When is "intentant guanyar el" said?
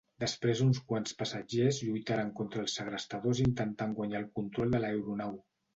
3.47-4.31